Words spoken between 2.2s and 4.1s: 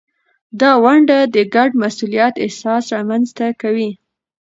احساس رامینځته کوي.